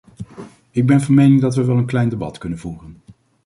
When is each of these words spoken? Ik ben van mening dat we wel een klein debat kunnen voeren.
Ik 0.71 0.85
ben 0.85 1.01
van 1.01 1.13
mening 1.15 1.41
dat 1.41 1.55
we 1.55 1.65
wel 1.65 1.77
een 1.77 1.85
klein 1.85 2.09
debat 2.09 2.37
kunnen 2.37 2.59
voeren. 2.59 2.97